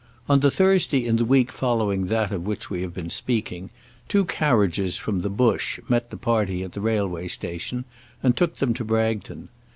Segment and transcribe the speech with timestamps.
[0.27, 3.69] On the Thursday in the week following that of which we have been speaking,
[4.09, 7.85] two carriages from the Bush met the party at the Railway Station
[8.23, 9.49] and took them to Bragton.